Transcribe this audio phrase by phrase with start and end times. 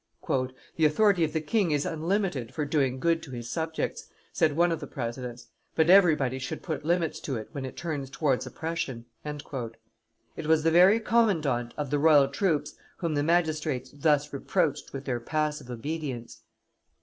[0.77, 4.71] "The authority of the king is unlimited for doing good to his subjects," said one
[4.71, 9.05] of the presidents, "but everybody should put limits to it when it turns towards oppression."
[9.23, 15.05] It was the very commandant of the royal troops whom the magistrates thus reproached with
[15.05, 16.41] their passive obedience.